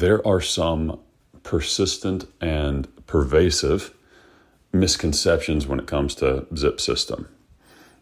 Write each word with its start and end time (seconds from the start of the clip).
there 0.00 0.26
are 0.26 0.40
some 0.40 0.98
persistent 1.42 2.24
and 2.40 2.88
pervasive 3.06 3.94
misconceptions 4.72 5.66
when 5.66 5.78
it 5.78 5.86
comes 5.86 6.14
to 6.14 6.46
zip 6.56 6.80
system. 6.80 7.28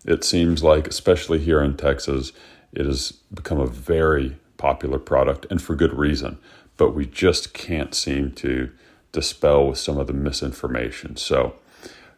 It 0.04 0.22
seems 0.22 0.62
like, 0.62 0.86
especially 0.86 1.40
here 1.40 1.60
in 1.60 1.76
Texas, 1.76 2.32
it 2.72 2.86
has 2.86 3.12
become 3.34 3.58
a 3.58 3.66
very 3.66 4.36
popular 4.58 4.98
product 4.98 5.46
and 5.50 5.60
for 5.60 5.74
good 5.74 5.92
reason, 5.92 6.38
but 6.76 6.94
we 6.94 7.04
just 7.04 7.52
can't 7.52 7.94
seem 7.94 8.30
to 8.32 8.70
dispel 9.10 9.66
with 9.68 9.78
some 9.78 9.98
of 9.98 10.06
the 10.06 10.12
misinformation. 10.12 11.16
So, 11.16 11.56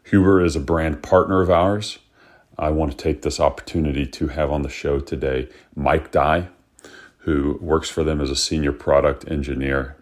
Huber 0.04 0.44
is 0.44 0.56
a 0.56 0.60
brand 0.60 1.02
partner 1.02 1.40
of 1.40 1.50
ours. 1.50 1.98
I 2.58 2.68
want 2.70 2.90
to 2.90 2.96
take 2.96 3.22
this 3.22 3.40
opportunity 3.40 4.06
to 4.06 4.28
have 4.28 4.50
on 4.50 4.62
the 4.62 4.68
show 4.68 5.00
today 5.00 5.48
Mike 5.74 6.10
Dye, 6.10 6.48
who 7.20 7.58
works 7.60 7.88
for 7.88 8.04
them 8.04 8.20
as 8.20 8.30
a 8.30 8.36
senior 8.36 8.72
product 8.72 9.30
engineer. 9.30 9.96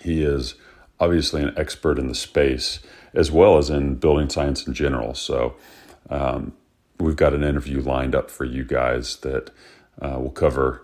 He 0.00 0.22
is 0.22 0.54
obviously 1.00 1.42
an 1.42 1.54
expert 1.56 1.98
in 1.98 2.08
the 2.08 2.14
space 2.14 2.80
as 3.14 3.30
well 3.30 3.58
as 3.58 3.70
in 3.70 3.94
building 3.94 4.28
science 4.28 4.66
in 4.66 4.74
general. 4.74 5.14
So, 5.14 5.54
um, 6.10 6.52
we've 6.98 7.16
got 7.16 7.34
an 7.34 7.42
interview 7.42 7.80
lined 7.80 8.14
up 8.14 8.30
for 8.30 8.44
you 8.44 8.64
guys 8.64 9.16
that 9.16 9.50
uh, 10.00 10.18
will 10.20 10.30
cover 10.30 10.82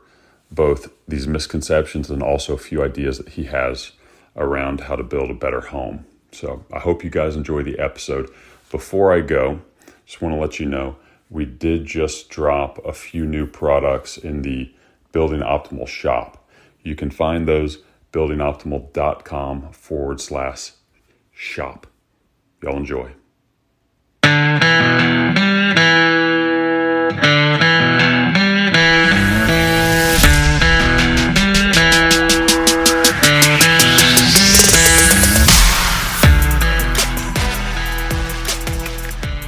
both 0.50 0.90
these 1.06 1.26
misconceptions 1.26 2.10
and 2.10 2.22
also 2.22 2.54
a 2.54 2.58
few 2.58 2.82
ideas 2.82 3.18
that 3.18 3.30
he 3.30 3.44
has 3.44 3.92
around 4.36 4.82
how 4.82 4.96
to 4.96 5.02
build 5.02 5.30
a 5.30 5.34
better 5.34 5.60
home. 5.60 6.04
So 6.32 6.64
I 6.72 6.78
hope 6.78 7.04
you 7.04 7.10
guys 7.10 7.36
enjoy 7.36 7.62
the 7.62 7.78
episode. 7.78 8.30
Before 8.70 9.12
I 9.12 9.20
go, 9.20 9.60
just 10.06 10.22
want 10.22 10.34
to 10.34 10.40
let 10.40 10.58
you 10.58 10.66
know 10.66 10.96
we 11.28 11.44
did 11.44 11.86
just 11.86 12.28
drop 12.28 12.84
a 12.84 12.92
few 12.92 13.24
new 13.24 13.46
products 13.46 14.16
in 14.16 14.42
the 14.42 14.72
Building 15.12 15.40
Optimal 15.40 15.88
shop. 15.88 16.48
You 16.82 16.94
can 16.94 17.10
find 17.10 17.46
those 17.46 17.78
buildingoptimal.com 18.12 19.72
forward 19.72 20.20
slash 20.20 20.72
shop. 21.32 21.86
Y'all 22.62 22.76
enjoy. 22.76 23.12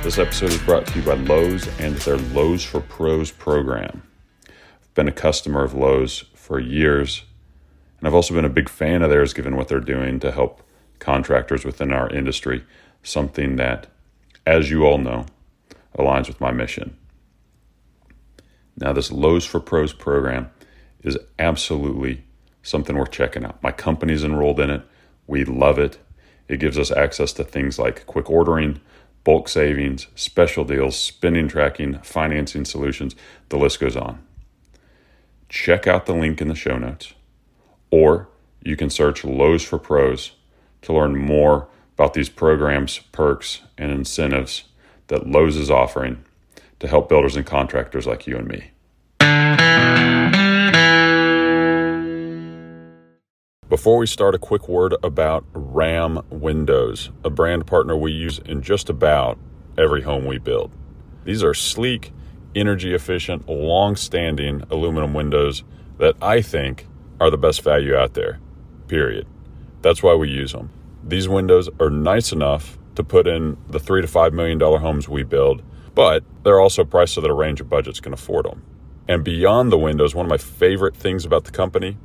This 0.02 0.18
episode 0.18 0.50
is 0.50 0.58
brought 0.58 0.86
to 0.88 0.98
you 0.98 1.06
by 1.06 1.14
Lowe's 1.14 1.66
and 1.78 1.96
their 1.98 2.18
Lowe's 2.18 2.62
for 2.62 2.80
Pros 2.80 3.30
program. 3.30 4.02
Been 4.94 5.08
a 5.08 5.12
customer 5.12 5.64
of 5.64 5.74
Lowe's 5.74 6.24
for 6.34 6.58
years, 6.58 7.24
and 7.98 8.06
I've 8.06 8.14
also 8.14 8.34
been 8.34 8.44
a 8.44 8.50
big 8.50 8.68
fan 8.68 9.02
of 9.02 9.10
theirs 9.10 9.32
given 9.32 9.56
what 9.56 9.68
they're 9.68 9.80
doing 9.80 10.20
to 10.20 10.32
help 10.32 10.62
contractors 10.98 11.64
within 11.64 11.92
our 11.92 12.10
industry, 12.10 12.64
something 13.02 13.56
that, 13.56 13.86
as 14.46 14.70
you 14.70 14.84
all 14.84 14.98
know, 14.98 15.26
aligns 15.98 16.28
with 16.28 16.40
my 16.40 16.52
mission. 16.52 16.96
Now, 18.76 18.92
this 18.92 19.12
Lowe's 19.12 19.44
for 19.44 19.60
Pros 19.60 19.92
program 19.92 20.50
is 21.02 21.18
absolutely 21.38 22.24
something 22.62 22.96
worth 22.96 23.10
checking 23.10 23.44
out. 23.44 23.62
My 23.62 23.72
company's 23.72 24.24
enrolled 24.24 24.60
in 24.60 24.70
it. 24.70 24.82
We 25.26 25.44
love 25.44 25.78
it. 25.78 25.98
It 26.48 26.60
gives 26.60 26.78
us 26.78 26.90
access 26.90 27.32
to 27.34 27.44
things 27.44 27.78
like 27.78 28.06
quick 28.06 28.28
ordering, 28.28 28.80
bulk 29.24 29.48
savings, 29.48 30.06
special 30.14 30.64
deals, 30.64 30.96
spending 30.96 31.48
tracking, 31.48 31.98
financing 32.02 32.64
solutions. 32.64 33.14
The 33.48 33.58
list 33.58 33.80
goes 33.80 33.96
on. 33.96 34.24
Check 35.52 35.86
out 35.86 36.06
the 36.06 36.14
link 36.14 36.40
in 36.40 36.48
the 36.48 36.54
show 36.54 36.78
notes, 36.78 37.12
or 37.90 38.26
you 38.62 38.74
can 38.74 38.88
search 38.88 39.22
Lowe's 39.22 39.62
for 39.62 39.78
Pros 39.78 40.32
to 40.80 40.94
learn 40.94 41.14
more 41.14 41.68
about 41.92 42.14
these 42.14 42.30
programs, 42.30 43.00
perks, 43.12 43.60
and 43.76 43.92
incentives 43.92 44.64
that 45.08 45.26
Lowe's 45.26 45.56
is 45.56 45.70
offering 45.70 46.24
to 46.80 46.88
help 46.88 47.10
builders 47.10 47.36
and 47.36 47.44
contractors 47.44 48.06
like 48.06 48.26
you 48.26 48.38
and 48.38 48.48
me. 48.48 48.70
Before 53.68 53.98
we 53.98 54.06
start, 54.06 54.34
a 54.34 54.38
quick 54.38 54.70
word 54.70 54.94
about 55.02 55.44
Ram 55.52 56.22
Windows, 56.30 57.10
a 57.22 57.28
brand 57.28 57.66
partner 57.66 57.94
we 57.94 58.10
use 58.10 58.38
in 58.38 58.62
just 58.62 58.88
about 58.88 59.38
every 59.76 60.00
home 60.00 60.24
we 60.24 60.38
build. 60.38 60.72
These 61.26 61.44
are 61.44 61.52
sleek, 61.52 62.10
energy 62.54 62.94
efficient, 62.94 63.48
long 63.48 63.96
standing 63.96 64.62
aluminum 64.70 65.14
windows 65.14 65.64
that 65.98 66.14
I 66.20 66.42
think 66.42 66.86
are 67.20 67.30
the 67.30 67.38
best 67.38 67.62
value 67.62 67.94
out 67.94 68.14
there, 68.14 68.40
period. 68.88 69.26
That's 69.80 70.02
why 70.02 70.14
we 70.14 70.28
use 70.28 70.52
them. 70.52 70.70
These 71.04 71.28
windows 71.28 71.68
are 71.80 71.90
nice 71.90 72.32
enough 72.32 72.78
to 72.94 73.04
put 73.04 73.26
in 73.26 73.56
the 73.68 73.80
three 73.80 74.02
to 74.02 74.08
five 74.08 74.32
million 74.32 74.58
dollar 74.58 74.78
homes 74.78 75.08
we 75.08 75.22
build, 75.22 75.62
but 75.94 76.22
they're 76.44 76.60
also 76.60 76.84
priced 76.84 77.14
so 77.14 77.20
that 77.20 77.30
a 77.30 77.34
range 77.34 77.60
of 77.60 77.68
budgets 77.68 78.00
can 78.00 78.12
afford 78.12 78.46
them. 78.46 78.62
And 79.08 79.24
beyond 79.24 79.72
the 79.72 79.78
windows, 79.78 80.14
one 80.14 80.26
of 80.26 80.30
my 80.30 80.38
favorite 80.38 80.94
things 80.94 81.24
about 81.24 81.44
the 81.44 81.50
company 81.50 81.96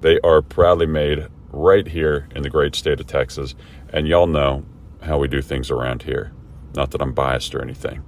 they 0.00 0.20
are 0.20 0.42
proudly 0.42 0.86
made 0.86 1.26
right 1.50 1.86
here 1.86 2.28
in 2.34 2.42
the 2.42 2.50
great 2.50 2.74
state 2.74 3.00
of 3.00 3.06
Texas, 3.06 3.54
and 3.92 4.06
y'all 4.06 4.26
know 4.26 4.64
how 5.02 5.18
we 5.18 5.28
do 5.28 5.40
things 5.40 5.70
around 5.70 6.02
here. 6.02 6.32
Not 6.74 6.90
that 6.90 7.00
I'm 7.00 7.12
biased 7.12 7.54
or 7.54 7.62
anything. 7.62 8.04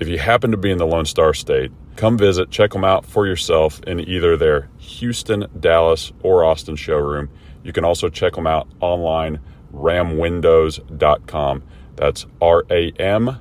If 0.00 0.08
you 0.08 0.18
happen 0.18 0.50
to 0.50 0.56
be 0.56 0.70
in 0.70 0.78
the 0.78 0.86
Lone 0.86 1.04
Star 1.04 1.34
State, 1.34 1.70
come 1.96 2.16
visit, 2.16 2.50
check 2.50 2.70
them 2.70 2.84
out 2.84 3.04
for 3.04 3.26
yourself 3.26 3.82
in 3.86 4.00
either 4.00 4.34
their 4.34 4.70
Houston, 4.78 5.46
Dallas, 5.60 6.10
or 6.22 6.42
Austin 6.42 6.74
showroom. 6.74 7.28
You 7.62 7.74
can 7.74 7.84
also 7.84 8.08
check 8.08 8.32
them 8.32 8.46
out 8.46 8.66
online, 8.80 9.40
ramwindows.com. 9.74 11.62
That's 11.96 12.26
R 12.40 12.64
A 12.70 12.92
M 12.92 13.38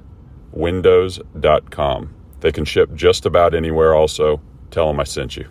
windows.com. 0.51 2.15
They 2.41 2.51
can 2.51 2.65
ship 2.65 2.93
just 2.93 3.25
about 3.25 3.53
anywhere 3.53 3.93
also. 3.93 4.41
Tell 4.69 4.87
them 4.87 4.99
I 4.99 5.05
sent 5.05 5.37
you. 5.37 5.45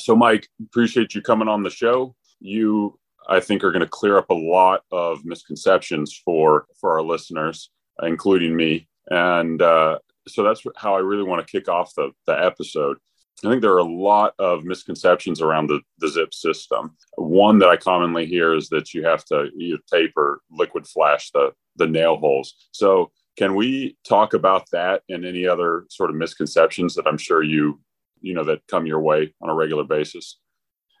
So, 0.00 0.14
Mike, 0.14 0.48
appreciate 0.62 1.14
you 1.16 1.22
coming 1.22 1.48
on 1.48 1.64
the 1.64 1.70
show. 1.70 2.14
You, 2.40 2.98
I 3.28 3.40
think, 3.40 3.64
are 3.64 3.72
going 3.72 3.80
to 3.80 3.88
clear 3.88 4.18
up 4.18 4.30
a 4.30 4.34
lot 4.34 4.82
of 4.90 5.24
misconceptions 5.24 6.20
for 6.24 6.66
for 6.80 6.92
our 6.92 7.02
listeners, 7.02 7.70
including 8.02 8.56
me. 8.56 8.88
And 9.10 9.60
uh, 9.62 9.98
so 10.26 10.42
that's 10.42 10.62
how 10.76 10.94
I 10.94 11.00
really 11.00 11.24
want 11.24 11.46
to 11.46 11.50
kick 11.50 11.68
off 11.68 11.94
the 11.94 12.10
the 12.26 12.32
episode. 12.32 12.98
I 13.44 13.50
think 13.50 13.62
there 13.62 13.74
are 13.74 13.78
a 13.78 13.84
lot 13.84 14.34
of 14.40 14.64
misconceptions 14.64 15.40
around 15.40 15.68
the, 15.68 15.80
the 15.98 16.08
zip 16.08 16.34
system. 16.34 16.96
One 17.16 17.60
that 17.60 17.68
I 17.68 17.76
commonly 17.76 18.26
hear 18.26 18.52
is 18.54 18.68
that 18.70 18.92
you 18.92 19.04
have 19.04 19.24
to 19.26 19.48
either 19.56 19.78
tape 19.90 20.12
or 20.16 20.40
liquid 20.50 20.88
flash 20.88 21.30
the, 21.30 21.52
the 21.76 21.86
nail 21.86 22.16
holes. 22.16 22.54
So, 22.72 23.12
can 23.36 23.54
we 23.54 23.96
talk 24.02 24.34
about 24.34 24.68
that 24.72 25.02
and 25.08 25.24
any 25.24 25.46
other 25.46 25.84
sort 25.88 26.10
of 26.10 26.16
misconceptions 26.16 26.96
that 26.96 27.06
I'm 27.06 27.18
sure 27.18 27.42
you 27.42 27.80
you 28.20 28.34
know 28.34 28.42
that 28.42 28.66
come 28.66 28.84
your 28.84 29.00
way 29.00 29.32
on 29.40 29.48
a 29.48 29.54
regular 29.54 29.84
basis? 29.84 30.40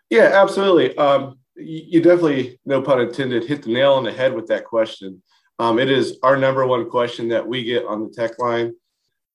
Yeah, 0.08 0.30
absolutely. 0.32 0.96
Um, 0.96 1.40
you 1.58 2.00
definitely, 2.00 2.58
no 2.64 2.82
pun 2.82 3.00
intended, 3.00 3.44
hit 3.44 3.62
the 3.62 3.72
nail 3.72 3.94
on 3.94 4.04
the 4.04 4.12
head 4.12 4.32
with 4.32 4.46
that 4.48 4.64
question. 4.64 5.22
Um, 5.58 5.78
it 5.78 5.90
is 5.90 6.18
our 6.22 6.36
number 6.36 6.66
one 6.66 6.88
question 6.88 7.28
that 7.28 7.46
we 7.46 7.64
get 7.64 7.84
on 7.84 8.04
the 8.04 8.10
tech 8.10 8.38
line. 8.38 8.74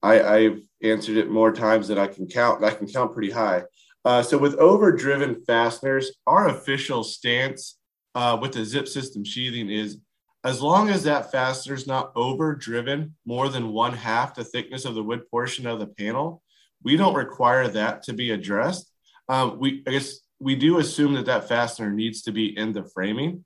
I, 0.01 0.41
have 0.41 0.59
answered 0.81 1.17
it 1.17 1.29
more 1.29 1.53
times 1.53 1.87
than 1.87 1.97
I 1.97 2.07
can 2.07 2.27
count. 2.27 2.63
I 2.63 2.71
can 2.71 2.87
count 2.87 3.13
pretty 3.13 3.31
high. 3.31 3.63
Uh, 4.03 4.21
so 4.21 4.37
with 4.37 4.55
overdriven 4.55 5.43
fasteners, 5.45 6.11
our 6.27 6.49
official 6.49 7.03
stance 7.05 7.79
uh, 8.15 8.37
with 8.41 8.51
the 8.51 8.65
zip 8.65 8.87
system 8.87 9.23
sheathing 9.23 9.69
is 9.69 9.97
as 10.43 10.61
long 10.61 10.89
as 10.89 11.03
that 11.03 11.31
fastener 11.31 11.73
is 11.73 11.87
not 11.87 12.11
overdriven 12.15 13.15
more 13.25 13.47
than 13.47 13.71
one 13.71 13.93
half 13.93 14.35
the 14.35 14.43
thickness 14.43 14.83
of 14.83 14.93
the 14.93 15.03
wood 15.03 15.29
portion 15.29 15.65
of 15.65 15.79
the 15.79 15.87
panel, 15.87 16.43
we 16.83 16.97
don't 16.97 17.13
require 17.13 17.69
that 17.69 18.03
to 18.03 18.13
be 18.13 18.31
addressed. 18.31 18.91
Um, 19.29 19.57
we, 19.57 19.83
I 19.87 19.91
guess, 19.91 20.19
we 20.43 20.55
do 20.55 20.79
assume 20.79 21.13
that 21.13 21.25
that 21.25 21.47
fastener 21.47 21.89
needs 21.89 22.21
to 22.23 22.31
be 22.31 22.57
in 22.57 22.73
the 22.73 22.83
framing. 22.83 23.45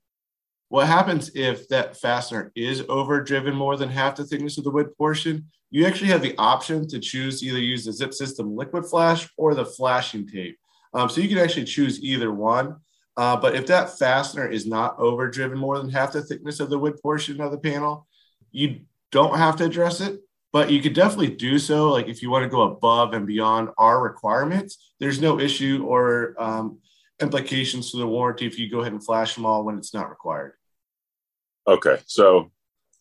What 0.68 0.86
happens 0.86 1.30
if 1.34 1.68
that 1.68 1.96
fastener 1.96 2.52
is 2.54 2.84
overdriven 2.88 3.54
more 3.54 3.76
than 3.76 3.88
half 3.88 4.16
the 4.16 4.24
thickness 4.24 4.58
of 4.58 4.64
the 4.64 4.70
wood 4.70 4.94
portion? 4.98 5.46
You 5.70 5.86
actually 5.86 6.08
have 6.08 6.22
the 6.22 6.36
option 6.36 6.88
to 6.88 6.98
choose 6.98 7.42
either 7.42 7.58
use 7.58 7.84
the 7.84 7.92
zip 7.92 8.12
system 8.12 8.56
liquid 8.56 8.84
flash 8.86 9.28
or 9.38 9.54
the 9.54 9.64
flashing 9.64 10.26
tape. 10.26 10.58
Um, 10.92 11.08
so 11.08 11.20
you 11.20 11.28
can 11.28 11.38
actually 11.38 11.64
choose 11.64 12.02
either 12.02 12.32
one. 12.32 12.76
Uh, 13.16 13.36
but 13.36 13.54
if 13.54 13.66
that 13.66 13.98
fastener 13.98 14.48
is 14.48 14.66
not 14.66 14.98
overdriven 14.98 15.58
more 15.58 15.78
than 15.78 15.90
half 15.90 16.12
the 16.12 16.22
thickness 16.22 16.60
of 16.60 16.68
the 16.68 16.78
wood 16.78 17.00
portion 17.00 17.40
of 17.40 17.52
the 17.52 17.58
panel, 17.58 18.06
you 18.50 18.80
don't 19.12 19.36
have 19.36 19.56
to 19.56 19.64
address 19.64 20.00
it 20.00 20.20
but 20.52 20.70
you 20.70 20.80
could 20.80 20.94
definitely 20.94 21.34
do 21.34 21.58
so. 21.58 21.90
Like 21.90 22.08
if 22.08 22.22
you 22.22 22.30
want 22.30 22.44
to 22.44 22.48
go 22.48 22.62
above 22.62 23.12
and 23.12 23.26
beyond 23.26 23.70
our 23.76 24.02
requirements, 24.02 24.92
there's 24.98 25.20
no 25.20 25.38
issue 25.38 25.84
or 25.86 26.34
um, 26.38 26.78
implications 27.20 27.90
to 27.90 27.98
the 27.98 28.06
warranty 28.06 28.46
if 28.46 28.58
you 28.58 28.70
go 28.70 28.80
ahead 28.80 28.92
and 28.92 29.04
flash 29.04 29.34
them 29.34 29.46
all 29.46 29.64
when 29.64 29.78
it's 29.78 29.94
not 29.94 30.10
required. 30.10 30.52
Okay, 31.66 31.98
so 32.06 32.50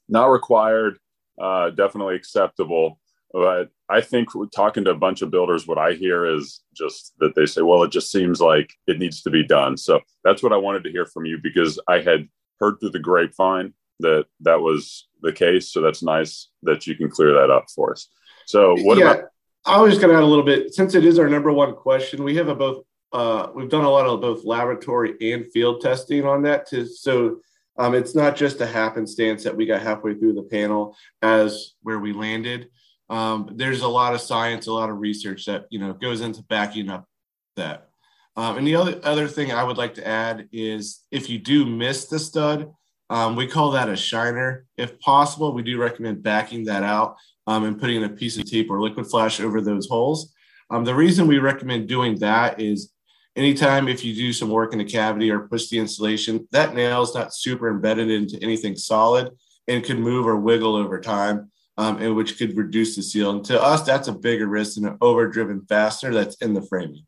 not 0.10 0.28
required, 0.28 0.98
uh, 1.40 1.70
definitely 1.72 2.16
acceptable. 2.16 3.00
but 3.32 3.70
I 3.90 4.02
think 4.02 4.30
talking 4.54 4.84
to 4.86 4.92
a 4.92 4.96
bunch 4.96 5.22
of 5.22 5.32
builders, 5.32 5.68
what 5.68 5.78
I 5.78 5.94
hear 5.94 6.26
is 6.26 6.62
just 6.76 7.14
that 7.20 7.36
they 7.36 7.46
say, 7.46 7.62
well, 7.62 7.84
it 7.84 7.92
just 7.92 8.12
seems 8.12 8.42
like 8.42 8.74
it 8.88 9.00
needs 9.00 9.22
to 9.22 9.30
be 9.30 9.46
done. 9.46 9.78
So 9.78 10.02
that's 10.24 10.44
what 10.44 10.54
I 10.54 10.58
wanted 10.58 10.84
to 10.86 10.92
hear 10.92 11.06
from 11.06 11.26
you 11.26 11.38
because 11.42 11.80
I 11.88 12.00
had 12.00 12.28
heard 12.60 12.80
through 12.80 12.92
the 12.92 13.00
grapevine 13.00 13.74
that 14.00 14.26
that 14.42 14.60
was 14.60 15.08
the 15.22 15.32
case. 15.32 15.72
So 15.72 15.82
that's 15.82 16.04
nice 16.04 16.50
that 16.64 16.86
you 16.88 16.96
can 16.96 17.10
clear 17.10 17.34
that 17.34 17.50
up 17.50 17.66
for 17.74 17.92
us. 17.92 18.10
So 18.46 18.76
what 18.82 18.98
yeah, 18.98 19.12
about? 19.12 19.26
I 19.66 19.82
was 19.82 19.92
just 19.92 20.02
going 20.02 20.12
to 20.12 20.18
add 20.18 20.24
a 20.24 20.28
little 20.28 20.46
bit 20.46 20.74
since 20.74 20.96
it 20.96 21.06
is 21.06 21.20
our 21.20 21.30
number 21.30 21.52
one 21.52 21.76
question. 21.76 22.24
We 22.24 22.36
have 22.36 22.48
a 22.48 22.56
both. 22.56 22.84
Uh, 23.14 23.48
we've 23.56 23.70
done 23.70 23.86
a 23.86 23.90
lot 23.90 24.06
of 24.06 24.22
both 24.22 24.44
laboratory 24.44 25.16
and 25.34 25.52
field 25.52 25.82
testing 25.82 26.26
on 26.26 26.42
that 26.44 26.68
to 26.68 26.86
so 26.86 27.40
um, 27.78 27.94
it's 27.94 28.16
not 28.16 28.36
just 28.36 28.60
a 28.62 28.66
happenstance 28.66 29.44
that 29.44 29.56
we 29.56 29.66
got 29.66 29.82
halfway 29.82 30.16
through 30.16 30.34
the 30.34 30.44
panel 30.44 30.96
as 31.22 31.74
where 31.84 32.00
we 32.00 32.12
landed. 32.12 32.70
Um, 33.10 33.52
there's 33.56 33.82
a 33.82 33.88
lot 33.88 34.14
of 34.14 34.22
science, 34.22 34.68
a 34.68 34.74
lot 34.74 34.90
of 34.90 34.98
research 34.98 35.46
that 35.46 35.66
you 35.70 35.80
know 35.80 35.94
goes 35.94 36.22
into 36.22 36.44
backing 36.44 36.90
up 36.90 37.08
that. 37.56 37.90
Um, 38.36 38.58
and 38.58 38.68
the 38.68 38.76
other 38.76 39.00
other 39.04 39.28
thing 39.28 39.52
I 39.52 39.64
would 39.64 39.78
like 39.78 39.94
to 39.96 40.08
add 40.08 40.50
is 40.52 41.06
if 41.12 41.30
you 41.30 41.40
do 41.40 41.66
miss 41.66 42.06
the 42.06 42.20
stud, 42.20 42.72
um, 43.10 43.36
we 43.36 43.48
call 43.48 43.72
that 43.72 43.90
a 43.90 43.96
shiner. 43.96 44.66
If 44.78 45.00
possible, 45.00 45.54
we 45.54 45.64
do 45.64 45.80
recommend 45.80 46.24
backing 46.24 46.66
that 46.66 46.84
out 46.84 47.16
um, 47.46 47.64
and 47.64 47.80
putting 47.80 48.04
a 48.04 48.10
piece 48.10 48.38
of 48.38 48.50
tape 48.50 48.70
or 48.70 48.82
liquid 48.82 49.08
flash 49.08 49.40
over 49.40 49.62
those 49.62 49.88
holes. 49.88 50.34
Um, 50.70 50.84
the 50.84 50.96
reason 50.96 51.28
we 51.28 51.40
recommend 51.40 51.88
doing 51.88 52.20
that 52.20 52.60
is 52.60 52.92
anytime 53.38 53.88
if 53.88 54.04
you 54.04 54.14
do 54.14 54.34
some 54.34 54.50
work 54.50 54.74
in 54.74 54.80
the 54.80 54.86
cavity 54.86 55.32
or 55.32 55.48
push 55.48 55.70
the 55.70 55.80
insulation, 55.80 56.48
that 56.52 56.76
nail 56.76 57.04
is 57.04 57.16
not 57.16 57.34
super 57.34 57.70
embedded 57.70 58.10
into 58.10 58.42
anything 58.42 58.76
solid 58.76 59.32
and 59.68 59.84
could 59.84 60.00
move 60.00 60.28
or 60.28 60.38
wiggle 60.38 60.76
over 60.76 61.00
time 61.00 61.52
um, 61.78 62.02
and 62.02 62.16
which 62.16 62.38
could 62.38 62.58
reduce 62.58 62.96
the 62.96 63.04
seal. 63.04 63.32
And 63.32 63.46
to 63.46 63.62
us, 63.62 63.84
that's 63.84 64.08
a 64.08 64.14
bigger 64.14 64.48
risk 64.48 64.76
than 64.76 64.88
an 64.88 64.98
overdriven 65.02 65.66
fastener 65.68 66.14
that's 66.14 66.36
in 66.38 66.54
the 66.54 66.62
framing. 66.62 67.06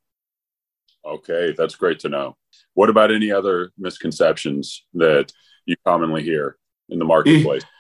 Okay, 1.06 1.54
that's 1.58 1.76
great 1.76 2.00
to 2.00 2.10
know. 2.10 2.38
What 2.76 2.90
about 2.90 3.12
any 3.12 3.32
other 3.32 3.72
misconceptions 3.78 4.86
that 4.94 5.32
you 5.66 5.76
commonly 5.86 6.24
hear 6.24 6.58
in 6.90 7.00
the 7.00 7.06
marketplace? 7.06 7.64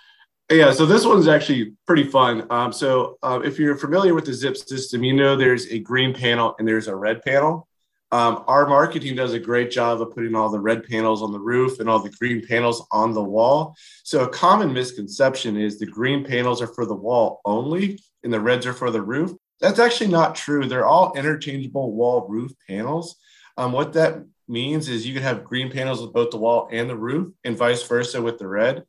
Yeah, 0.51 0.71
so 0.71 0.87
this 0.87 1.05
one's 1.05 1.27
actually 1.27 1.73
pretty 1.85 2.05
fun. 2.05 2.47
Um, 2.49 2.73
so 2.73 3.19
uh, 3.21 3.39
if 3.43 3.59
you're 3.59 3.77
familiar 3.77 4.15
with 4.15 4.25
the 4.25 4.33
zip 4.33 4.57
system, 4.57 5.03
you 5.03 5.13
know 5.13 5.35
there's 5.35 5.67
a 5.67 5.77
green 5.77 6.11
panel 6.11 6.55
and 6.57 6.67
there's 6.67 6.87
a 6.87 6.95
red 6.95 7.21
panel. 7.21 7.68
Um, 8.11 8.43
our 8.47 8.67
marketing 8.67 9.15
does 9.15 9.33
a 9.33 9.39
great 9.39 9.69
job 9.69 10.01
of 10.01 10.13
putting 10.15 10.35
all 10.35 10.49
the 10.49 10.59
red 10.59 10.83
panels 10.83 11.21
on 11.21 11.31
the 11.31 11.39
roof 11.39 11.79
and 11.79 11.87
all 11.87 11.99
the 11.99 12.09
green 12.09 12.45
panels 12.45 12.85
on 12.91 13.13
the 13.13 13.23
wall. 13.23 13.75
So, 14.03 14.23
a 14.23 14.29
common 14.29 14.73
misconception 14.73 15.57
is 15.57 15.77
the 15.77 15.85
green 15.85 16.25
panels 16.25 16.61
are 16.61 16.67
for 16.67 16.85
the 16.85 16.95
wall 16.95 17.41
only 17.45 18.01
and 18.23 18.33
the 18.33 18.39
reds 18.39 18.65
are 18.65 18.73
for 18.73 18.89
the 18.89 19.01
roof. 19.01 19.31
That's 19.61 19.79
actually 19.79 20.09
not 20.09 20.35
true. 20.35 20.65
They're 20.65 20.87
all 20.87 21.13
interchangeable 21.15 21.93
wall 21.93 22.27
roof 22.27 22.51
panels. 22.67 23.15
Um, 23.57 23.73
what 23.73 23.93
that 23.93 24.23
means 24.47 24.89
is 24.89 25.05
you 25.05 25.13
can 25.13 25.21
have 25.21 25.43
green 25.43 25.71
panels 25.71 26.01
with 26.01 26.13
both 26.13 26.31
the 26.31 26.37
wall 26.37 26.67
and 26.71 26.89
the 26.89 26.97
roof, 26.97 27.31
and 27.43 27.55
vice 27.55 27.83
versa 27.83 28.21
with 28.21 28.39
the 28.39 28.47
red. 28.47 28.85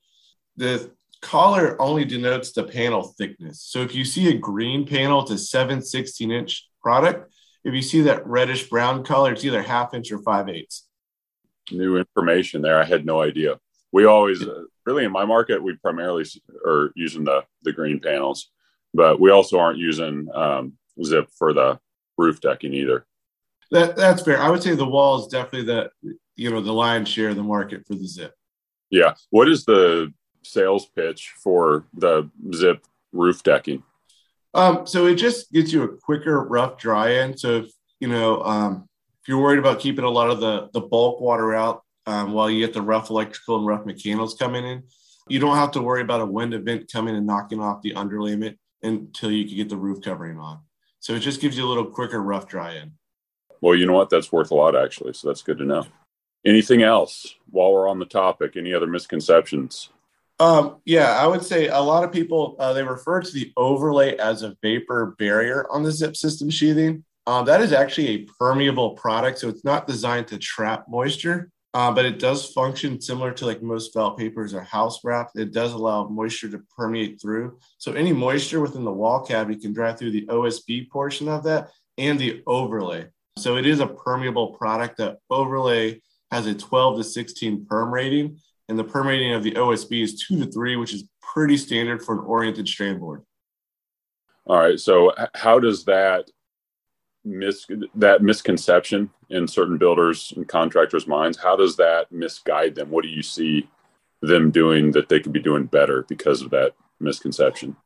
The 0.57 0.91
color 1.21 1.81
only 1.81 2.07
denotes 2.07 2.53
the 2.53 2.65
panel 2.65 3.03
thickness. 3.19 3.61
So, 3.61 3.83
if 3.83 3.95
you 3.95 4.07
see 4.07 4.31
a 4.31 4.39
green 4.39 4.87
panel, 4.87 5.21
it's 5.21 5.31
a 5.31 5.37
7 5.37 5.83
16 5.83 6.31
inch 6.31 6.71
product 6.81 7.31
if 7.65 7.75
you 7.75 7.83
see 7.83 8.03
that 8.03 8.27
reddish 8.27 8.69
brown 8.69 9.05
color, 9.05 9.33
it's 9.33 9.45
either 9.45 9.63
half 9.63 9.95
inch 9.95 10.11
or 10.13 10.19
five 10.19 10.49
eighths. 10.49 10.87
New 11.71 11.97
information 11.97 12.63
there. 12.63 12.81
I 12.81 12.85
had 12.85 13.05
no 13.05 13.21
idea. 13.21 13.59
We 13.93 14.05
always, 14.05 14.43
uh, 14.43 14.63
really 14.87 15.05
in 15.05 15.13
my 15.13 15.25
market, 15.25 15.63
we 15.63 15.77
primarily 15.77 16.25
are 16.67 16.93
using 16.95 17.25
the, 17.25 17.45
the 17.63 17.73
green 17.73 18.01
panels, 18.01 18.51
but 18.95 19.21
we 19.21 19.31
also 19.31 19.59
aren't 19.59 19.79
using 19.79 20.29
um, 20.35 20.75
zip 21.05 21.29
for 21.37 21.53
the 21.53 21.79
roof 22.17 22.41
decking 22.41 22.75
either. 22.75 23.07
That, 23.71 23.97
that's 23.97 24.23
fair. 24.23 24.41
I 24.41 24.51
would 24.51 24.63
say 24.63 24.75
the 24.75 24.87
wall 24.87 25.21
is 25.21 25.29
definitely 25.29 25.65
the, 25.65 25.91
you 26.37 26.51
know, 26.51 26.61
the 26.61 26.73
lion's 26.73 27.09
share 27.09 27.29
of 27.29 27.37
the 27.37 27.43
market 27.43 27.87
for 27.87 27.95
the 27.95 28.07
zip. 28.07 28.35
Yeah. 28.91 29.15
What 29.31 29.49
is 29.49 29.65
the 29.65 30.13
sales 30.43 30.87
pitch 30.87 31.33
for 31.37 31.87
the 31.95 32.29
zip 32.55 32.85
roof 33.13 33.43
decking? 33.43 33.83
Um, 34.55 34.87
so 34.87 35.07
it 35.07 35.15
just 35.15 35.53
gets 35.53 35.73
you 35.73 35.83
a 35.83 35.97
quicker 35.97 36.43
rough 36.45 36.77
dry 36.79 37.11
in. 37.23 37.37
So 37.37 37.59
if 37.59 37.71
you 38.01 38.09
know 38.09 38.43
um, 38.43 38.89
if 39.23 39.29
you're 39.29 39.41
worried 39.41 39.59
about 39.59 39.81
keeping 39.81 40.05
a 40.05 40.11
lot 40.11 40.31
of 40.31 40.41
the 40.41 40.69
the 40.73 40.81
bulk 40.81 41.21
water 41.21 41.55
out 41.55 41.83
um, 42.07 42.33
while 42.33 42.51
you 42.51 42.65
get 42.65 42.75
the 42.75 42.83
rough 42.83 43.11
electrical 43.11 43.59
and 43.59 43.67
rough 43.67 43.87
mechanicals 43.87 44.35
coming 44.35 44.65
in, 44.65 44.83
you 45.29 45.39
don't 45.39 45.57
have 45.57 45.71
to 45.73 45.83
worry 45.83 46.03
about 46.03 46.21
a 46.21 46.27
wind 46.27 46.55
event 46.55 46.91
coming 46.91 47.15
and 47.15 47.27
knocking 47.27 47.61
off 47.61 47.83
the 47.83 47.95
underlayment 47.95 48.57
until 48.83 49.31
you 49.31 49.47
can 49.47 49.57
get 49.57 49.69
the 49.69 49.77
roof 49.77 50.03
covering 50.03 50.39
on. 50.39 50.61
So 50.99 51.15
it 51.15 51.21
just 51.21 51.41
gives 51.41 51.57
you 51.57 51.65
a 51.65 51.69
little 51.69 51.87
quicker 51.87 52.21
rough 52.21 52.49
dry 52.49 52.75
in. 52.75 52.93
Well, 53.61 53.75
you 53.75 53.87
know 53.87 53.93
what? 53.93 54.11
That's 54.11 54.33
worth 54.33 54.51
a 54.51 54.55
lot 54.55 54.75
actually. 54.75 55.13
So 55.13 55.29
that's 55.29 55.43
good 55.43 55.59
to 55.59 55.65
know. 55.65 55.87
Anything 56.45 56.83
else 56.83 57.35
while 57.51 57.73
we're 57.73 57.89
on 57.89 57.99
the 57.99 58.07
topic? 58.07 58.57
Any 58.57 58.73
other 58.73 58.87
misconceptions? 58.87 59.91
Um, 60.41 60.81
yeah, 60.87 61.19
I 61.21 61.27
would 61.27 61.45
say 61.45 61.69
a 61.69 61.79
lot 61.79 62.03
of 62.03 62.11
people 62.11 62.57
uh, 62.59 62.73
they 62.73 62.83
refer 62.83 63.21
to 63.21 63.31
the 63.31 63.53
overlay 63.59 64.17
as 64.17 64.43
a 64.43 64.57
vapor 64.63 65.15
barrier 65.19 65.67
on 65.71 65.83
the 65.83 65.93
zip 65.93 66.17
system 66.17 66.49
sheathing. 66.49 67.05
Um, 67.27 67.45
that 67.45 67.61
is 67.61 67.75
actually 67.75 68.09
a 68.09 68.27
permeable 68.39 68.93
product, 68.93 69.39
so 69.39 69.51
it's 69.51 69.65
not 69.65 69.87
designed 69.87 70.29
to 70.29 70.39
trap 70.39 70.87
moisture, 70.89 71.51
uh, 71.75 71.93
but 71.93 72.07
it 72.07 72.19
does 72.19 72.53
function 72.53 73.03
similar 73.03 73.33
to 73.33 73.45
like 73.45 73.63
most 73.63 73.93
felt 73.93 74.17
papers 74.17 74.55
or 74.55 74.63
house 74.63 75.05
wrap. 75.05 75.29
It 75.37 75.53
does 75.53 75.75
allow 75.75 76.09
moisture 76.09 76.49
to 76.49 76.63
permeate 76.75 77.21
through. 77.21 77.59
So 77.77 77.93
any 77.93 78.15
moisture 78.15 78.61
within 78.61 78.85
the 78.85 78.93
wall 78.93 79.27
cavity 79.27 79.61
can 79.61 79.75
dry 79.75 79.93
through 79.93 80.13
the 80.13 80.27
OSB 80.27 80.89
portion 80.89 81.29
of 81.29 81.45
that 81.45 81.69
and 81.99 82.19
the 82.19 82.43
overlay. 82.47 83.09
So 83.37 83.59
it 83.59 83.67
is 83.67 83.81
a 83.81 83.87
permeable 83.87 84.55
product. 84.55 84.97
The 84.97 85.19
overlay 85.29 86.01
has 86.31 86.47
a 86.47 86.55
12 86.55 86.99
to 86.99 87.05
16 87.05 87.67
perm 87.67 87.93
rating 87.93 88.39
and 88.71 88.79
the 88.79 88.85
perm 88.85 89.09
rating 89.09 89.35
of 89.35 89.43
the 89.43 89.53
OSB 89.53 90.03
is 90.03 90.23
two 90.23 90.39
to 90.39 90.51
three, 90.51 90.77
which 90.77 90.95
is 90.95 91.05
pretty 91.21 91.57
standard 91.57 92.03
for 92.03 92.15
an 92.15 92.25
oriented 92.25 92.69
strand 92.69 93.01
board. 93.01 93.23
All 94.47 94.57
right. 94.57 94.79
So 94.79 95.13
how 95.35 95.59
does 95.59 95.85
that 95.85 96.31
mis 97.25 97.67
that 97.97 98.23
misconception 98.23 99.11
in 99.29 99.47
certain 99.47 99.77
builders 99.77 100.33
and 100.37 100.49
contractors' 100.49 101.07
minds, 101.07 101.37
how 101.37 101.57
does 101.57 101.77
that 101.77 102.11
misguide 102.11 102.77
them? 102.77 102.91
What 102.91 103.03
do 103.03 103.11
you 103.11 103.23
see 103.23 103.69
them 104.23 104.51
doing 104.51 104.93
that 104.93 105.09
they 105.09 105.21
could 105.21 105.33
be 105.33 105.41
doing 105.41 105.65
better 105.65 106.05
because 106.09 106.41
of 106.41 106.51
that 106.51 106.73
misconception? 107.01 107.77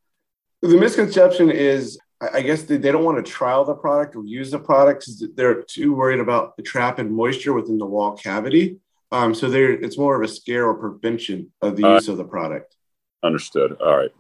The 0.63 0.79
misconception 0.79 1.51
is 1.51 1.99
I 2.33 2.43
guess 2.43 2.63
they, 2.63 2.77
they 2.77 2.93
don't 2.93 3.05
want 3.05 3.25
to 3.25 3.31
trial 3.31 3.65
the 3.65 3.75
product 3.75 4.17
or 4.17 4.25
use 4.25 4.51
the 4.51 4.59
product 4.59 5.01
because 5.01 5.27
they're 5.35 5.63
too 5.63 5.95
worried 5.95 6.21
about 6.21 6.57
the 6.57 6.63
trap 6.63 6.99
and 6.99 7.11
moisture 7.11 7.53
within 7.53 7.79
the 7.79 7.87
wall 7.87 8.17
cavity. 8.17 8.79
Um, 9.15 9.33
so 9.33 9.49
there, 9.49 9.71
it's 9.71 9.97
more 9.97 10.17
of 10.17 10.29
a 10.29 10.33
scare 10.33 10.67
or 10.67 10.75
prevention 10.75 11.53
of 11.63 11.77
the 11.77 11.85
uh, 11.85 11.95
use 11.95 12.09
of 12.09 12.17
the 12.17 12.25
product. 12.25 12.75
Understood. 13.23 13.77
All 13.81 13.97
right, 13.97 14.11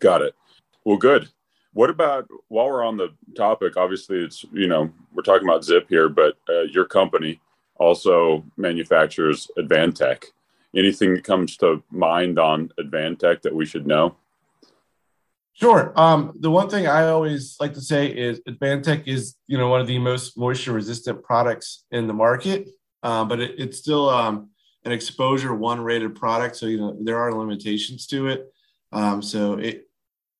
got 0.00 0.20
it. 0.20 0.34
Well, 0.84 0.96
good. 0.96 1.28
What 1.74 1.90
about 1.90 2.26
while 2.48 2.66
we're 2.66 2.84
on 2.84 2.96
the 2.96 3.10
topic? 3.36 3.76
Obviously, 3.76 4.18
it's 4.18 4.44
you 4.52 4.66
know 4.66 4.90
we're 5.14 5.22
talking 5.22 5.46
about 5.46 5.64
Zip 5.64 5.86
here, 5.88 6.08
but 6.08 6.38
uh, 6.48 6.62
your 6.62 6.86
company 6.86 7.40
also 7.76 8.44
manufactures 8.56 9.48
Advantech. 9.56 10.24
Anything 10.74 11.14
that 11.14 11.22
comes 11.22 11.56
to 11.58 11.80
mind 11.92 12.40
on 12.40 12.72
Advantech 12.80 13.42
that 13.42 13.54
we 13.54 13.64
should 13.64 13.86
know? 13.86 14.16
Sure. 15.52 15.92
Um, 15.94 16.32
the 16.40 16.50
one 16.50 16.68
thing 16.68 16.88
I 16.88 17.06
always 17.08 17.56
like 17.60 17.74
to 17.74 17.80
say 17.80 18.08
is 18.08 18.40
Advantech 18.48 19.06
is 19.06 19.36
you 19.46 19.56
know 19.56 19.68
one 19.68 19.80
of 19.80 19.86
the 19.86 20.00
most 20.00 20.36
moisture 20.36 20.72
resistant 20.72 21.22
products 21.22 21.84
in 21.92 22.08
the 22.08 22.14
market. 22.14 22.68
Uh, 23.02 23.24
but 23.24 23.40
it, 23.40 23.54
it's 23.58 23.78
still 23.78 24.08
um, 24.08 24.50
an 24.84 24.92
exposure 24.92 25.54
one 25.54 25.80
rated 25.80 26.14
product. 26.14 26.56
So, 26.56 26.66
you 26.66 26.78
know, 26.78 26.96
there 27.00 27.18
are 27.18 27.34
limitations 27.34 28.06
to 28.08 28.28
it. 28.28 28.52
Um, 28.92 29.22
so 29.22 29.54
it, 29.54 29.88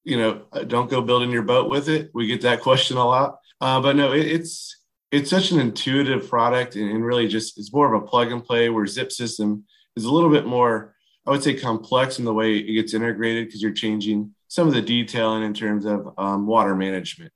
you 0.04 0.16
know, 0.16 0.42
uh, 0.52 0.64
don't 0.64 0.90
go 0.90 1.00
building 1.00 1.30
your 1.30 1.42
boat 1.42 1.70
with 1.70 1.88
it. 1.88 2.10
We 2.14 2.26
get 2.26 2.42
that 2.42 2.60
question 2.62 2.96
a 2.96 3.06
lot. 3.06 3.38
Uh, 3.60 3.80
but 3.80 3.96
no, 3.96 4.12
it, 4.12 4.26
it's, 4.26 4.78
it's 5.10 5.30
such 5.30 5.50
an 5.50 5.60
intuitive 5.60 6.28
product 6.28 6.74
and, 6.74 6.90
and, 6.90 7.04
really 7.04 7.28
just, 7.28 7.58
it's 7.58 7.72
more 7.72 7.92
of 7.92 8.02
a 8.02 8.06
plug 8.06 8.32
and 8.32 8.44
play 8.44 8.70
where 8.70 8.86
zip 8.86 9.12
system 9.12 9.64
is 9.94 10.04
a 10.04 10.10
little 10.10 10.30
bit 10.30 10.46
more, 10.46 10.94
I 11.26 11.30
would 11.30 11.42
say 11.42 11.54
complex 11.54 12.18
in 12.18 12.24
the 12.24 12.34
way 12.34 12.56
it 12.56 12.72
gets 12.72 12.94
integrated 12.94 13.46
because 13.46 13.62
you're 13.62 13.72
changing 13.72 14.34
some 14.48 14.66
of 14.66 14.74
the 14.74 14.82
detailing 14.82 15.44
in 15.44 15.54
terms 15.54 15.84
of 15.84 16.12
um, 16.18 16.46
water 16.46 16.74
management. 16.74 17.32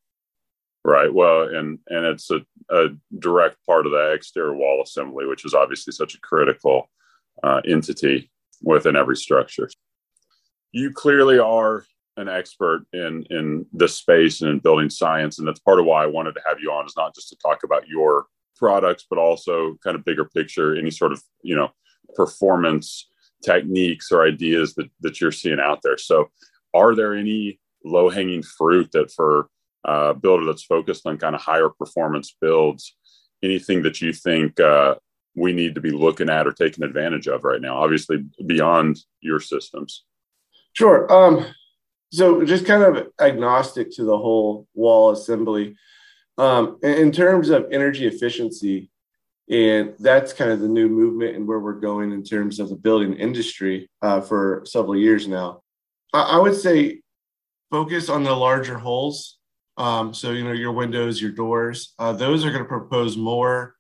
Right. 0.87 1.13
Well, 1.13 1.49
and 1.49 1.81
and 1.89 2.07
it's 2.07 2.31
a, 2.31 2.47
a, 2.71 2.91
direct 3.19 3.57
part 3.67 3.87
of 3.87 3.93
the 3.93 4.13
exterior 4.13 4.55
wall 4.55 4.83
assembly, 4.85 5.27
which 5.27 5.45
is 5.45 5.53
obviously 5.53 5.93
such 5.93 6.15
a 6.15 6.21
critical 6.21 6.89
uh, 7.43 7.61
entity 7.67 8.31
within 8.63 8.95
every 8.95 9.17
structure. 9.17 9.69
You 10.71 10.93
clearly 10.93 11.41
are 11.41 11.85
an 12.17 12.29
expert 12.29 12.87
in 12.93 13.27
in 13.31 13.67
this 13.73 13.97
space 13.97 14.43
and 14.43 14.51
in 14.53 14.61
building 14.61 14.89
science, 14.89 15.41
and 15.41 15.49
that's 15.49 15.59
part 15.59 15.81
of 15.81 15.87
why 15.87 16.05
I 16.05 16.07
wanted 16.07 16.37
to 16.37 16.43
have 16.47 16.61
you 16.61 16.71
on. 16.71 16.87
Is 16.87 16.97
not 16.97 17.17
just 17.17 17.31
to 17.31 17.37
talk 17.45 17.65
about 17.65 17.89
your 17.89 18.27
products, 18.55 19.07
but 19.11 19.19
also 19.19 19.77
kind 19.83 19.97
of 19.97 20.05
bigger 20.05 20.27
picture, 20.27 20.77
any 20.77 20.93
sort 20.93 21.11
of 21.11 21.21
you 21.43 21.57
know 21.57 21.71
performance 22.15 23.09
techniques 23.45 24.13
or 24.13 24.25
ideas 24.25 24.77
that 24.77 24.89
that 25.01 25.21
you're 25.21 25.33
seeing 25.33 25.59
out 25.59 25.81
there. 25.83 25.99
So, 25.99 26.31
are 26.75 26.95
there 26.95 27.17
any 27.17 27.59
low 27.85 28.09
hanging 28.09 28.45
fruit 28.45 28.93
that 28.93 29.11
for 29.11 29.49
uh, 29.87 30.13
builder 30.13 30.45
that's 30.45 30.65
focused 30.65 31.07
on 31.07 31.19
kind 31.19 31.35
of 31.35 31.41
higher 31.41 31.69
performance 31.69 32.37
builds, 32.41 32.97
anything 33.43 33.83
that 33.83 34.01
you 34.01 34.13
think 34.13 34.61
uh, 34.61 34.97
we 35.35 35.53
need 35.53 35.75
to 35.77 35.81
be 35.81 35.91
looking 35.91 36.29
at 36.29 36.47
or 36.47 36.53
taking 36.53 36.85
advantage 36.85 37.29
of 37.29 37.45
right 37.45 37.61
now? 37.61 37.77
Obviously, 37.77 38.25
beyond 38.45 38.99
your 39.21 39.41
systems. 39.41 40.05
Sure. 40.73 41.11
Um, 41.11 41.47
so, 42.13 42.45
just 42.45 42.67
kind 42.67 42.83
of 42.83 43.09
agnostic 43.21 43.91
to 43.93 44.05
the 44.05 44.19
whole 44.19 44.67
wall 44.75 45.11
assembly. 45.11 45.77
Um, 46.39 46.79
in 46.83 47.13
terms 47.13 47.49
of 47.49 47.67
energy 47.73 48.07
efficiency, 48.07 48.91
and 49.49 49.95
that's 49.99 50.33
kind 50.33 50.51
of 50.51 50.61
the 50.61 50.69
new 50.69 50.89
movement 50.89 51.37
and 51.37 51.47
where 51.47 51.61
we're 51.61 51.81
going 51.81 52.13
in 52.13 52.23
terms 52.23 52.59
of 52.59 52.69
the 52.69 52.77
building 52.77 53.15
industry 53.15 53.89
uh, 54.03 54.21
for 54.21 54.63
several 54.67 54.97
years 54.97 55.29
now. 55.29 55.63
I, 56.13 56.23
I, 56.23 56.39
would 56.39 56.57
say 56.57 57.01
focus 57.71 58.09
on 58.09 58.25
the 58.25 58.35
larger 58.35 58.77
holes. 58.77 59.39
Um, 59.77 60.15
so, 60.15 60.33
you 60.33 60.45
know, 60.45 60.53
your 60.53 60.73
windows, 60.73 61.21
your 61.21 61.33
doors, 61.33 61.95
uh, 61.99 62.13
those 62.13 62.45
are 62.45 62.51
going 62.51 62.63
to 62.63 62.69
propose 62.69 63.17
more 63.17 63.75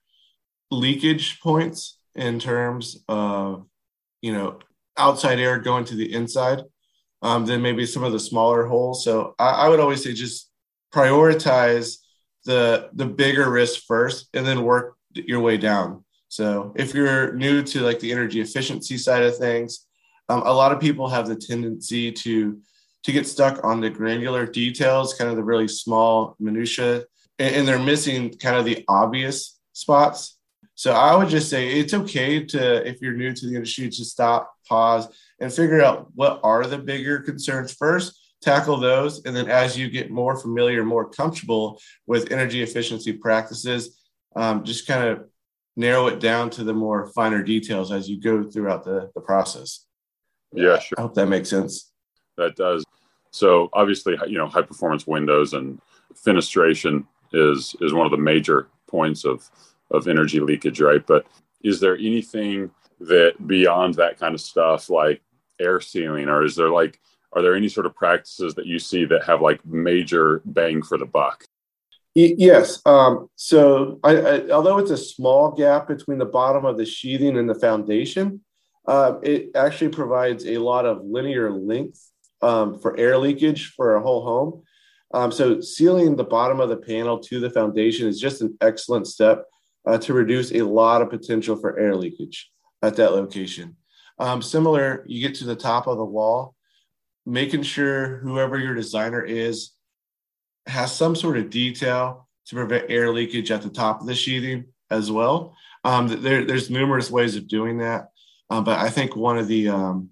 leakage 0.70 1.40
points 1.40 1.98
in 2.14 2.38
terms 2.38 3.02
of, 3.08 3.66
you 4.20 4.32
know, 4.32 4.58
outside 4.96 5.38
air 5.38 5.58
going 5.58 5.84
to 5.86 5.94
the 5.94 6.12
inside 6.12 6.62
um, 7.22 7.46
than 7.46 7.62
maybe 7.62 7.86
some 7.86 8.04
of 8.04 8.12
the 8.12 8.20
smaller 8.20 8.66
holes. 8.66 9.04
So 9.04 9.34
I, 9.38 9.50
I 9.50 9.68
would 9.68 9.80
always 9.80 10.02
say 10.02 10.12
just 10.12 10.50
prioritize 10.94 11.98
the 12.44 12.90
the 12.94 13.06
bigger 13.06 13.50
risk 13.50 13.82
first 13.86 14.28
and 14.32 14.46
then 14.46 14.62
work 14.62 14.96
your 15.12 15.40
way 15.40 15.56
down. 15.56 16.04
So 16.28 16.72
if 16.76 16.94
you're 16.94 17.32
new 17.34 17.62
to 17.62 17.80
like 17.80 18.00
the 18.00 18.12
energy 18.12 18.40
efficiency 18.40 18.98
side 18.98 19.22
of 19.22 19.36
things, 19.36 19.86
um, 20.28 20.42
a 20.42 20.52
lot 20.52 20.72
of 20.72 20.80
people 20.80 21.08
have 21.08 21.26
the 21.26 21.36
tendency 21.36 22.12
to 22.12 22.60
to 23.06 23.12
get 23.12 23.26
stuck 23.26 23.64
on 23.64 23.80
the 23.80 23.88
granular 23.88 24.46
details, 24.46 25.14
kind 25.14 25.30
of 25.30 25.36
the 25.36 25.44
really 25.44 25.68
small 25.68 26.36
minutia, 26.38 27.04
and, 27.38 27.54
and 27.54 27.68
they're 27.68 27.78
missing 27.78 28.36
kind 28.36 28.56
of 28.56 28.64
the 28.64 28.84
obvious 28.88 29.58
spots. 29.72 30.38
So 30.74 30.92
I 30.92 31.16
would 31.16 31.28
just 31.28 31.48
say 31.48 31.78
it's 31.78 31.94
okay 31.94 32.44
to 32.44 32.86
if 32.86 33.00
you're 33.00 33.16
new 33.16 33.32
to 33.32 33.46
the 33.46 33.54
industry 33.54 33.88
to 33.88 34.04
stop, 34.04 34.52
pause, 34.68 35.08
and 35.40 35.52
figure 35.52 35.82
out 35.82 36.08
what 36.14 36.40
are 36.42 36.66
the 36.66 36.78
bigger 36.78 37.20
concerns 37.20 37.72
first 37.72 38.20
tackle 38.42 38.76
those 38.76 39.24
and 39.24 39.34
then 39.34 39.50
as 39.50 39.78
you 39.78 39.88
get 39.88 40.10
more 40.10 40.36
familiar 40.36 40.84
more 40.84 41.08
comfortable 41.08 41.80
with 42.06 42.30
energy 42.30 42.62
efficiency 42.62 43.10
practices 43.10 43.98
um, 44.36 44.62
just 44.62 44.86
kind 44.86 45.08
of 45.08 45.24
narrow 45.76 46.06
it 46.06 46.20
down 46.20 46.50
to 46.50 46.64
the 46.64 46.72
more 46.72 47.06
finer 47.08 47.42
details 47.42 47.92
as 47.92 48.08
you 48.08 48.20
go 48.20 48.42
throughout 48.42 48.84
the, 48.84 49.10
the 49.14 49.20
process. 49.20 49.86
Yeah, 50.52 50.78
sure. 50.78 50.96
I 50.98 51.02
hope 51.02 51.14
that 51.14 51.26
makes 51.26 51.50
sense. 51.50 51.92
That 52.36 52.56
does. 52.56 52.84
So 53.36 53.68
obviously, 53.72 54.16
you 54.26 54.38
know, 54.38 54.48
high 54.48 54.62
performance 54.62 55.06
windows 55.06 55.52
and 55.52 55.80
fenestration 56.14 57.04
is 57.32 57.76
is 57.80 57.92
one 57.92 58.06
of 58.06 58.10
the 58.10 58.18
major 58.18 58.68
points 58.86 59.24
of 59.24 59.48
of 59.90 60.08
energy 60.08 60.40
leakage, 60.40 60.80
right? 60.80 61.06
But 61.06 61.26
is 61.62 61.78
there 61.80 61.96
anything 61.96 62.70
that 63.00 63.34
beyond 63.46 63.94
that 63.94 64.18
kind 64.18 64.34
of 64.34 64.40
stuff, 64.40 64.88
like 64.88 65.20
air 65.60 65.80
sealing, 65.80 66.28
or 66.28 66.44
is 66.44 66.56
there 66.56 66.70
like 66.70 66.98
are 67.32 67.42
there 67.42 67.54
any 67.54 67.68
sort 67.68 67.86
of 67.86 67.94
practices 67.94 68.54
that 68.54 68.66
you 68.66 68.78
see 68.78 69.04
that 69.04 69.24
have 69.24 69.42
like 69.42 69.64
major 69.66 70.40
bang 70.46 70.82
for 70.82 70.96
the 70.96 71.04
buck? 71.04 71.44
Yes. 72.14 72.80
Um, 72.86 73.28
so, 73.36 74.00
I, 74.02 74.16
I, 74.16 74.48
although 74.48 74.78
it's 74.78 74.90
a 74.90 74.96
small 74.96 75.50
gap 75.50 75.86
between 75.86 76.16
the 76.16 76.24
bottom 76.24 76.64
of 76.64 76.78
the 76.78 76.86
sheathing 76.86 77.36
and 77.36 77.46
the 77.46 77.54
foundation, 77.54 78.40
uh, 78.86 79.18
it 79.22 79.50
actually 79.54 79.90
provides 79.90 80.46
a 80.46 80.56
lot 80.56 80.86
of 80.86 81.04
linear 81.04 81.50
length 81.50 82.10
um, 82.46 82.78
for 82.78 82.96
air 82.96 83.18
leakage 83.18 83.72
for 83.76 83.96
a 83.96 84.00
whole 84.00 84.22
home. 84.22 84.62
Um, 85.12 85.32
so, 85.32 85.60
sealing 85.60 86.16
the 86.16 86.24
bottom 86.24 86.60
of 86.60 86.68
the 86.68 86.76
panel 86.76 87.18
to 87.20 87.40
the 87.40 87.50
foundation 87.50 88.06
is 88.06 88.20
just 88.20 88.40
an 88.40 88.56
excellent 88.60 89.06
step 89.06 89.44
uh, 89.86 89.98
to 89.98 90.12
reduce 90.12 90.52
a 90.52 90.62
lot 90.62 91.02
of 91.02 91.10
potential 91.10 91.56
for 91.56 91.78
air 91.78 91.96
leakage 91.96 92.50
at 92.82 92.96
that 92.96 93.12
location. 93.12 93.76
Um, 94.18 94.42
similar, 94.42 95.04
you 95.06 95.20
get 95.26 95.36
to 95.38 95.44
the 95.44 95.56
top 95.56 95.86
of 95.86 95.98
the 95.98 96.04
wall, 96.04 96.54
making 97.24 97.62
sure 97.62 98.18
whoever 98.18 98.58
your 98.58 98.74
designer 98.74 99.22
is 99.22 99.72
has 100.66 100.92
some 100.92 101.14
sort 101.14 101.36
of 101.36 101.50
detail 101.50 102.28
to 102.46 102.54
prevent 102.54 102.90
air 102.90 103.12
leakage 103.12 103.50
at 103.50 103.62
the 103.62 103.70
top 103.70 104.00
of 104.00 104.06
the 104.06 104.14
sheathing 104.14 104.66
as 104.90 105.10
well. 105.10 105.56
Um, 105.84 106.08
there, 106.08 106.44
there's 106.44 106.70
numerous 106.70 107.10
ways 107.10 107.36
of 107.36 107.46
doing 107.48 107.78
that, 107.78 108.08
uh, 108.50 108.60
but 108.60 108.78
I 108.78 108.90
think 108.90 109.14
one 109.14 109.38
of 109.38 109.46
the 109.46 109.68
um, 109.68 110.10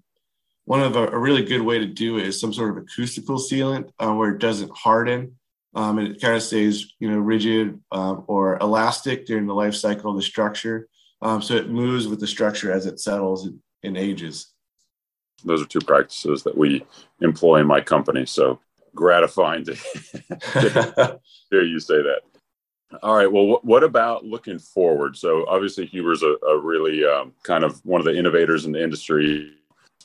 one 0.65 0.81
of 0.81 0.95
a, 0.95 1.07
a, 1.07 1.17
really 1.17 1.43
good 1.43 1.61
way 1.61 1.77
to 1.77 1.85
do 1.85 2.17
it 2.17 2.25
is 2.25 2.39
some 2.39 2.51
sort 2.53 2.71
of 2.71 2.83
acoustical 2.83 3.37
sealant 3.37 3.89
uh, 3.99 4.13
where 4.13 4.31
it 4.31 4.39
doesn't 4.39 4.71
harden 4.75 5.35
um, 5.75 5.99
and 5.99 6.07
it 6.07 6.21
kind 6.21 6.35
of 6.35 6.41
stays 6.41 6.93
you 6.99 7.09
know 7.09 7.17
rigid 7.17 7.79
um, 7.91 8.23
or 8.27 8.57
elastic 8.57 9.25
during 9.25 9.45
the 9.45 9.53
life 9.53 9.75
cycle 9.75 10.11
of 10.11 10.17
the 10.17 10.23
structure, 10.23 10.87
um, 11.21 11.41
so 11.41 11.55
it 11.55 11.69
moves 11.69 12.07
with 12.07 12.19
the 12.19 12.27
structure 12.27 12.71
as 12.71 12.85
it 12.85 12.99
settles 12.99 13.45
and, 13.45 13.59
and 13.83 13.97
ages. 13.97 14.53
Those 15.43 15.61
are 15.61 15.67
two 15.67 15.79
practices 15.79 16.43
that 16.43 16.57
we 16.57 16.85
employ 17.21 17.57
in 17.57 17.67
my 17.67 17.81
company. 17.81 18.25
So 18.25 18.59
gratifying 18.95 19.65
to, 19.65 19.75
to 19.75 21.19
hear 21.51 21.61
you 21.61 21.79
say 21.79 22.01
that. 22.01 22.21
All 23.03 23.15
right. 23.15 23.31
Well, 23.31 23.59
what 23.63 23.83
about 23.83 24.23
looking 24.23 24.59
forward? 24.59 25.17
So 25.17 25.45
obviously, 25.47 25.85
Huber's 25.85 26.23
a, 26.23 26.35
a 26.47 26.57
really 26.57 27.03
um, 27.03 27.33
kind 27.43 27.63
of 27.65 27.83
one 27.83 27.99
of 27.99 28.05
the 28.05 28.17
innovators 28.17 28.65
in 28.65 28.71
the 28.71 28.81
industry. 28.81 29.51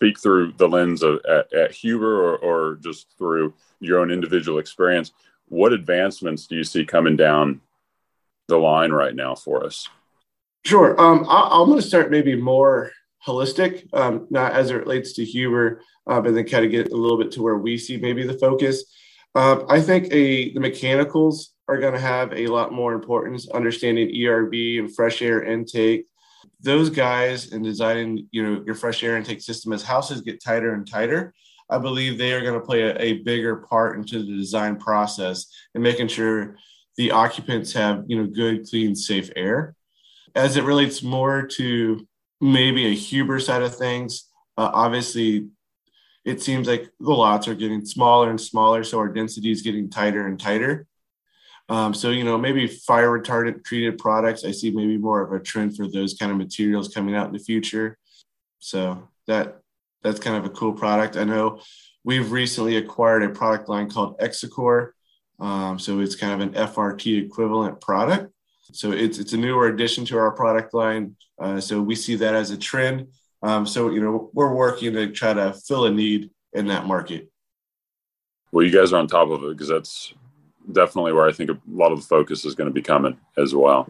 Speak 0.01 0.19
through 0.19 0.55
the 0.57 0.67
lens 0.67 1.03
of 1.03 1.21
at, 1.29 1.53
at 1.53 1.73
Huber, 1.73 2.25
or, 2.25 2.39
or 2.39 2.77
just 2.77 3.07
through 3.19 3.53
your 3.81 4.01
own 4.01 4.11
individual 4.11 4.59
experience. 4.59 5.13
What 5.49 5.75
advancements 5.75 6.47
do 6.47 6.57
you 6.57 6.65
see 6.65 6.87
coming 6.87 7.17
down 7.17 7.61
the 8.49 8.57
line 8.57 8.93
right 8.93 9.15
now 9.15 9.35
for 9.35 9.63
us? 9.63 9.87
Sure. 10.65 10.99
Um, 10.99 11.27
I, 11.29 11.61
am 11.61 11.67
going 11.67 11.81
to 11.81 11.87
start 11.87 12.11
maybe 12.11 12.35
more 12.35 12.93
holistic, 13.27 13.93
um, 13.93 14.27
not 14.31 14.53
as 14.53 14.71
it 14.71 14.77
relates 14.77 15.13
to 15.15 15.25
Huber, 15.25 15.83
uh, 16.07 16.19
but 16.23 16.33
then 16.33 16.47
kind 16.47 16.65
of 16.65 16.71
get 16.71 16.93
a 16.93 16.97
little 16.97 17.19
bit 17.19 17.31
to 17.33 17.43
where 17.43 17.59
we 17.59 17.77
see 17.77 17.99
maybe 17.99 18.27
the 18.27 18.39
focus. 18.39 18.85
Um, 19.35 19.67
I 19.69 19.83
think 19.83 20.13
a 20.15 20.53
the 20.55 20.61
mechanicals 20.61 21.53
are 21.69 21.79
going 21.79 21.93
to 21.93 22.01
have 22.01 22.33
a 22.33 22.47
lot 22.47 22.73
more 22.73 22.95
importance, 22.95 23.51
understanding 23.51 24.09
ERV 24.09 24.79
and 24.79 24.95
fresh 24.95 25.21
air 25.21 25.43
intake. 25.43 26.07
Those 26.63 26.91
guys 26.91 27.53
in 27.53 27.63
designing, 27.63 28.29
you 28.31 28.43
know, 28.43 28.63
your 28.67 28.75
fresh 28.75 29.03
air 29.03 29.17
intake 29.17 29.41
system 29.41 29.73
as 29.73 29.83
houses 29.83 30.21
get 30.21 30.43
tighter 30.43 30.75
and 30.75 30.87
tighter, 30.89 31.33
I 31.71 31.79
believe 31.79 32.19
they 32.19 32.33
are 32.33 32.43
going 32.43 32.55
to 32.55 32.67
play 32.67 32.83
a, 32.83 32.97
a 33.01 33.13
bigger 33.23 33.57
part 33.57 33.97
into 33.97 34.23
the 34.23 34.37
design 34.37 34.77
process 34.77 35.47
and 35.75 35.83
making 35.83 36.09
sure 36.09 36.57
the 36.97 37.13
occupants 37.13 37.73
have, 37.73 38.05
you 38.09 38.19
know, 38.19 38.27
good, 38.27 38.69
clean, 38.69 38.95
safe 38.95 39.31
air. 39.37 39.75
As 40.35 40.57
it 40.57 40.65
relates 40.65 41.03
more 41.03 41.47
to 41.47 42.07
maybe 42.41 42.87
a 42.87 42.95
Huber 42.95 43.41
side 43.41 43.63
of 43.63 43.75
things, 43.75 44.29
uh, 44.59 44.71
obviously 44.73 45.49
it 46.25 46.43
seems 46.43 46.69
like 46.69 46.91
the 47.01 47.11
lots 47.11 47.49
are 47.49 47.55
getting 47.55 47.85
smaller 47.85 48.29
and 48.29 48.41
smaller, 48.41 48.85
so 48.85 48.99
our 48.99 49.09
density 49.09 49.51
is 49.51 49.63
getting 49.63 49.89
tighter 49.89 50.27
and 50.27 50.39
tighter. 50.39 50.87
Um, 51.71 51.95
so 51.95 52.11
you 52.11 52.25
know 52.25 52.37
maybe 52.37 52.67
fire 52.67 53.19
retardant 53.19 53.65
treated 53.65 53.97
products. 53.97 54.45
I 54.45 54.51
see 54.51 54.71
maybe 54.71 54.99
more 54.99 55.23
of 55.23 55.33
a 55.33 55.43
trend 55.43 55.77
for 55.77 55.89
those 55.89 56.15
kind 56.15 56.33
of 56.33 56.37
materials 56.37 56.93
coming 56.93 57.15
out 57.15 57.29
in 57.29 57.33
the 57.33 57.39
future. 57.39 57.97
So 58.59 59.09
that 59.27 59.61
that's 60.03 60.19
kind 60.19 60.37
of 60.37 60.45
a 60.45 60.51
cool 60.51 60.73
product. 60.73 61.17
I 61.17 61.25
know 61.25 61.61
we've 62.05 62.33
recently 62.33 62.77
acquired 62.77 63.23
a 63.23 63.29
product 63.29 63.69
line 63.69 63.89
called 63.89 64.19
Exacor. 64.19 64.91
Um, 65.39 65.79
so 65.79 66.01
it's 66.01 66.17
kind 66.17 66.33
of 66.35 66.41
an 66.41 66.55
FRT 66.55 67.25
equivalent 67.25 67.81
product. 67.81 68.33
So 68.73 68.91
it's 68.91 69.19
it's 69.19 69.33
a 69.33 69.37
newer 69.37 69.69
addition 69.69 70.05
to 70.07 70.19
our 70.19 70.33
product 70.33 70.75
line. 70.75 71.17
Uh, 71.41 71.61
so 71.61 71.81
we 71.81 71.95
see 71.95 72.17
that 72.17 72.35
as 72.35 72.51
a 72.51 72.59
trend. 72.59 73.07
Um, 73.43 73.67
so, 73.67 73.91
you 73.91 74.01
know, 74.01 74.31
we're 74.35 74.55
working 74.55 74.93
to 74.95 75.11
try 75.13 75.33
to 75.33 75.53
fill 75.53 75.87
a 75.87 75.91
need 75.91 76.31
in 76.53 76.67
that 76.67 76.87
market. 76.87 77.31
Well, 78.53 78.67
you 78.67 78.73
guys 78.73 78.93
are 78.93 78.99
on 78.99 79.07
top 79.07 79.31
of 79.31 79.43
it 79.45 79.51
because 79.51 79.69
that's 79.69 80.13
definitely 80.73 81.13
where 81.13 81.27
I 81.27 81.33
think 81.33 81.51
a 81.51 81.59
lot 81.69 81.93
of 81.93 82.01
the 82.01 82.07
focus 82.07 82.45
is 82.45 82.55
going 82.55 82.69
to 82.69 82.75
be 82.75 82.83
coming 82.83 83.19
as 83.37 83.55
well. 83.55 83.89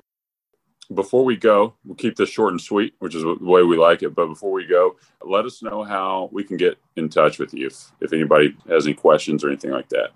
Before 0.93 1.25
we 1.25 1.37
go, 1.37 1.75
we'll 1.85 1.95
keep 1.95 2.17
this 2.17 2.31
short 2.31 2.53
and 2.53 2.61
sweet, 2.61 2.95
which 2.99 3.15
is 3.15 3.23
the 3.23 3.37
way 3.41 3.62
we 3.62 3.77
like 3.77 4.03
it. 4.03 4.15
But 4.15 4.27
before 4.27 4.50
we 4.50 4.67
go, 4.67 4.97
let 5.23 5.45
us 5.45 5.62
know 5.62 5.85
how 5.85 6.29
we 6.33 6.43
can 6.43 6.57
get 6.57 6.79
in 6.97 7.09
touch 7.09 7.39
with 7.39 7.55
you 7.55 7.69
if, 7.69 7.93
if 8.00 8.12
anybody 8.12 8.57
has 8.69 8.87
any 8.87 8.95
questions 8.95 9.45
or 9.45 9.49
anything 9.49 9.71
like 9.71 9.89
that. 9.91 10.11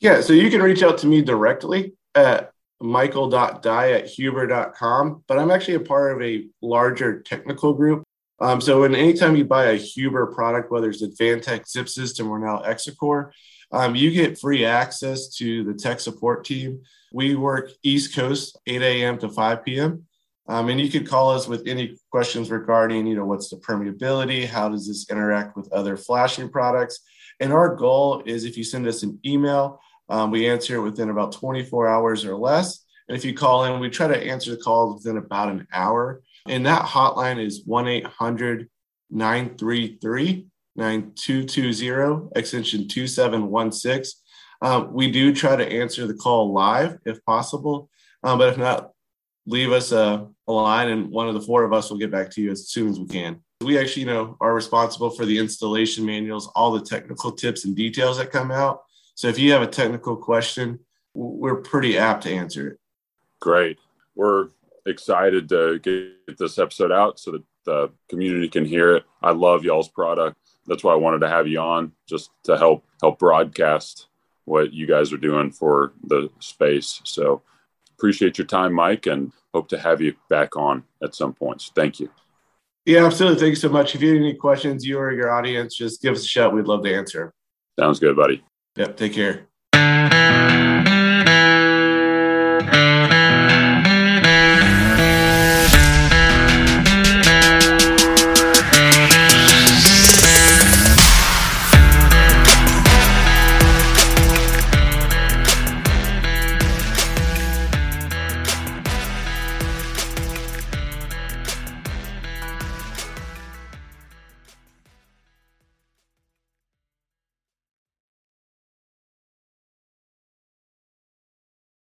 Yeah, 0.00 0.20
so 0.20 0.34
you 0.34 0.50
can 0.50 0.62
reach 0.62 0.82
out 0.82 0.98
to 0.98 1.06
me 1.06 1.22
directly 1.22 1.94
at 2.14 2.52
michael.dye 2.78 3.92
at 3.92 4.06
huber.com. 4.06 5.24
But 5.26 5.38
I'm 5.38 5.50
actually 5.50 5.74
a 5.74 5.80
part 5.80 6.14
of 6.14 6.22
a 6.22 6.46
larger 6.60 7.22
technical 7.22 7.72
group 7.72 8.04
um, 8.38 8.60
so, 8.60 8.82
when 8.82 8.94
anytime 8.94 9.34
you 9.34 9.44
buy 9.44 9.66
a 9.66 9.76
Huber 9.76 10.26
product, 10.26 10.70
whether 10.70 10.90
it's 10.90 11.02
Advantech 11.02 11.66
Zip 11.66 11.88
System 11.88 12.30
or 12.30 12.38
now 12.38 12.62
Exacor, 12.66 13.30
um, 13.72 13.94
you 13.94 14.10
get 14.10 14.38
free 14.38 14.64
access 14.64 15.34
to 15.36 15.64
the 15.64 15.74
tech 15.74 16.00
support 16.00 16.44
team. 16.44 16.82
We 17.12 17.34
work 17.34 17.70
East 17.82 18.14
Coast, 18.14 18.58
8 18.66 18.82
a.m. 18.82 19.18
to 19.18 19.28
5 19.28 19.64
p.m. 19.64 20.04
Um, 20.48 20.68
and 20.68 20.80
you 20.80 20.88
could 20.88 21.08
call 21.08 21.30
us 21.30 21.48
with 21.48 21.66
any 21.66 21.98
questions 22.10 22.50
regarding, 22.50 23.06
you 23.06 23.16
know, 23.16 23.24
what's 23.24 23.50
the 23.50 23.56
permeability? 23.56 24.46
How 24.46 24.68
does 24.68 24.86
this 24.86 25.10
interact 25.10 25.56
with 25.56 25.72
other 25.72 25.96
flashing 25.96 26.48
products? 26.48 27.00
And 27.40 27.52
our 27.52 27.74
goal 27.74 28.22
is 28.24 28.44
if 28.44 28.56
you 28.56 28.64
send 28.64 28.86
us 28.86 29.02
an 29.02 29.18
email, 29.26 29.80
um, 30.08 30.30
we 30.30 30.48
answer 30.48 30.76
it 30.76 30.82
within 30.82 31.10
about 31.10 31.32
24 31.32 31.88
hours 31.88 32.24
or 32.24 32.36
less. 32.36 32.84
And 33.08 33.16
if 33.16 33.24
you 33.24 33.34
call 33.34 33.64
in, 33.64 33.80
we 33.80 33.90
try 33.90 34.08
to 34.08 34.24
answer 34.24 34.52
the 34.52 34.56
calls 34.56 34.94
within 34.94 35.18
about 35.18 35.50
an 35.50 35.66
hour. 35.72 36.22
And 36.46 36.64
that 36.66 36.82
hotline 36.82 37.44
is 37.44 37.62
1 37.64 37.88
800 37.88 38.68
933 39.10 40.46
9220, 40.76 42.30
extension 42.36 42.88
2716. 42.88 44.22
Um, 44.62 44.92
we 44.92 45.10
do 45.10 45.34
try 45.34 45.56
to 45.56 45.66
answer 45.66 46.06
the 46.06 46.14
call 46.14 46.52
live 46.52 46.98
if 47.04 47.24
possible, 47.24 47.90
um, 48.22 48.38
but 48.38 48.48
if 48.48 48.58
not, 48.58 48.92
leave 49.46 49.72
us 49.72 49.92
a, 49.92 50.26
a, 50.48 50.52
line 50.52 50.88
and 50.88 51.10
one 51.10 51.28
of 51.28 51.34
the 51.34 51.40
four 51.40 51.64
of 51.64 51.72
us 51.72 51.90
will 51.90 51.98
get 51.98 52.10
back 52.10 52.30
to 52.30 52.42
you 52.42 52.50
as 52.50 52.68
soon 52.68 52.88
as 52.88 52.98
we 52.98 53.06
can. 53.06 53.40
We 53.60 53.78
actually, 53.78 54.02
you 54.02 54.08
know, 54.08 54.36
are 54.40 54.54
responsible 54.54 55.10
for 55.10 55.24
the 55.24 55.38
installation 55.38 56.04
manuals, 56.04 56.50
all 56.54 56.72
the 56.72 56.80
technical 56.80 57.32
tips 57.32 57.64
and 57.64 57.76
details 57.76 58.18
that 58.18 58.32
come 58.32 58.50
out. 58.50 58.82
So 59.14 59.28
if 59.28 59.38
you 59.38 59.52
have 59.52 59.62
a 59.62 59.66
technical 59.66 60.16
question, 60.16 60.80
we're 61.14 61.62
pretty 61.62 61.96
apt 61.96 62.24
to 62.24 62.30
answer 62.32 62.68
it. 62.68 62.78
Great. 63.40 63.78
We're 64.14 64.48
excited 64.84 65.48
to 65.50 65.78
get 65.78 66.38
this 66.38 66.58
episode 66.58 66.92
out 66.92 67.18
so 67.18 67.32
that 67.32 67.42
the 67.64 67.90
community 68.08 68.48
can 68.48 68.64
hear 68.64 68.96
it. 68.96 69.04
I 69.22 69.32
love 69.32 69.64
y'all's 69.64 69.88
product. 69.88 70.36
That's 70.66 70.84
why 70.84 70.92
I 70.92 70.96
wanted 70.96 71.20
to 71.20 71.28
have 71.28 71.46
you 71.46 71.60
on 71.60 71.92
just 72.08 72.30
to 72.44 72.56
help 72.56 72.84
help 73.00 73.18
broadcast 73.18 74.06
what 74.44 74.72
you 74.72 74.86
guys 74.86 75.12
are 75.12 75.18
doing 75.18 75.50
for 75.50 75.92
the 76.04 76.30
space. 76.38 77.00
So 77.04 77.42
appreciate 77.96 78.38
your 78.38 78.46
time, 78.46 78.72
Mike, 78.72 79.06
and 79.06 79.32
hope 79.52 79.68
to 79.68 79.78
have 79.78 80.00
you 80.00 80.14
back 80.28 80.56
on 80.56 80.84
at 81.02 81.14
some 81.14 81.32
points. 81.32 81.72
Thank 81.74 82.00
you. 82.00 82.10
Yeah, 82.84 83.04
absolutely. 83.04 83.40
Thank 83.40 83.50
you 83.50 83.56
so 83.56 83.68
much. 83.68 83.94
If 83.94 84.02
you 84.02 84.10
have 84.10 84.18
any 84.18 84.34
questions, 84.34 84.86
you 84.86 84.98
or 84.98 85.12
your 85.12 85.32
audience, 85.32 85.74
just 85.74 86.00
give 86.00 86.14
us 86.14 86.22
a 86.22 86.28
shout. 86.28 86.54
We'd 86.54 86.66
love 86.66 86.84
to 86.84 86.94
answer. 86.94 87.32
Sounds 87.78 87.98
good, 87.98 88.14
buddy. 88.14 88.44
Yep. 88.76 88.96
Take 88.96 89.12
care. 89.14 89.48